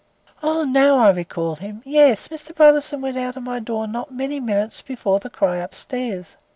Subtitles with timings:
[0.41, 1.83] "Oh, now I recall him!
[1.85, 2.55] Yes, Mr.
[2.55, 6.37] Brotherson went out of my door not many minutes before the cry upstairs.